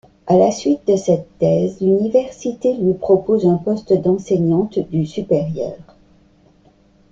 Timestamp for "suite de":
0.51-0.95